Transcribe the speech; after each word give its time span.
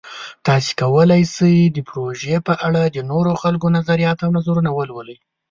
تاسو 0.45 0.69
کولی 0.81 1.23
شئ 1.35 1.57
د 1.75 1.77
پروژې 1.89 2.37
په 2.47 2.53
اړه 2.67 2.83
د 2.87 2.97
نورو 3.11 3.31
خلکو 3.41 3.67
نظریات 3.77 4.17
او 4.25 4.29
نظرونه 4.37 4.69
ولولئ. 4.73 5.17